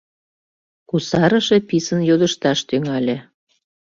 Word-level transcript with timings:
—кусарыше 0.89 1.57
писын 1.69 2.01
йодышташ 2.09 2.59
тӱҥале. 2.69 3.17